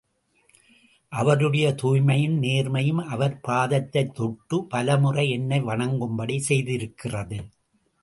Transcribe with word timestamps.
அவருடைய 1.09 1.75
தூய்மையும் 1.81 2.41
நேர்மையும் 2.41 3.05
அவர் 3.05 3.39
பாதத்தைத் 3.47 4.15
தொட்டு, 4.15 4.65
பலமுறை 4.65 5.29
என்னை 5.29 5.63
வணங்கும்படி 5.63 6.43
செய்திருக்கிறது. 6.49 7.43